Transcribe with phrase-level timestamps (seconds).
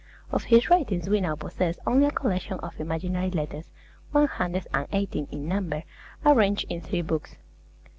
[0.31, 3.69] Of his writings we now possess only a collection of imaginary letters,
[4.11, 5.83] one hundred and eighteen in number,
[6.25, 7.37] arranged in three books.